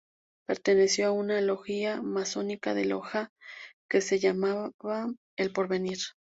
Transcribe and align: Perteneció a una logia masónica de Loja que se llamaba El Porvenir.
Perteneció 0.47 1.05
a 1.09 1.11
una 1.11 1.39
logia 1.41 2.01
masónica 2.01 2.73
de 2.73 2.85
Loja 2.85 3.29
que 3.87 4.01
se 4.01 4.17
llamaba 4.17 4.71
El 5.37 5.53
Porvenir. 5.53 5.99